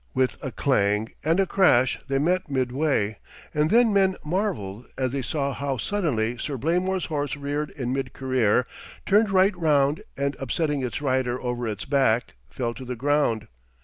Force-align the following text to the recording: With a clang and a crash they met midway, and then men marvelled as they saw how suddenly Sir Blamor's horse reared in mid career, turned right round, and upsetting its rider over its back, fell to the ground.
With 0.15 0.37
a 0.43 0.51
clang 0.51 1.09
and 1.23 1.39
a 1.39 1.45
crash 1.45 1.99
they 2.07 2.17
met 2.17 2.49
midway, 2.49 3.19
and 3.53 3.69
then 3.69 3.93
men 3.93 4.15
marvelled 4.25 4.87
as 4.97 5.11
they 5.11 5.21
saw 5.21 5.53
how 5.53 5.77
suddenly 5.77 6.39
Sir 6.39 6.57
Blamor's 6.57 7.05
horse 7.05 7.35
reared 7.35 7.69
in 7.69 7.93
mid 7.93 8.11
career, 8.11 8.65
turned 9.05 9.29
right 9.29 9.55
round, 9.55 10.01
and 10.17 10.35
upsetting 10.39 10.81
its 10.81 11.03
rider 11.03 11.39
over 11.39 11.67
its 11.67 11.85
back, 11.85 12.33
fell 12.49 12.73
to 12.73 12.83
the 12.83 12.95
ground. 12.95 13.47